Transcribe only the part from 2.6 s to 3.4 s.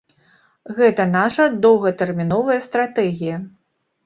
стратэгія.